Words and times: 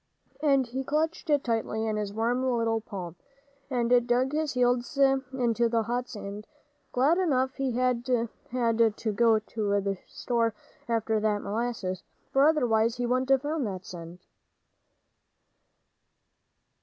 And 0.41 0.65
he 0.65 0.83
clutched 0.83 1.29
it 1.29 1.43
tightly 1.43 1.85
in 1.85 1.95
his 1.95 2.11
warm 2.11 2.41
little 2.41 2.81
palm, 2.81 3.17
and 3.69 4.07
dug 4.07 4.31
his 4.31 4.53
heels 4.53 4.97
into 4.97 5.69
the 5.69 5.83
hot 5.83 6.09
sand, 6.09 6.47
glad 6.91 7.19
enough 7.19 7.53
he 7.57 7.73
had 7.73 8.07
had 8.49 8.97
to 8.97 9.11
go 9.11 9.37
to 9.37 9.79
the 9.79 9.99
store 10.07 10.55
after 10.89 11.19
that 11.19 11.43
molasses, 11.43 12.01
for 12.33 12.47
otherwise 12.47 12.95
he 12.97 13.05
wouldn't 13.05 13.29
have 13.29 13.43
found 13.43 13.67
that 13.67 13.85
cent. 13.85 14.21